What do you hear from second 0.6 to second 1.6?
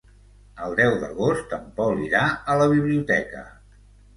El deu d'agost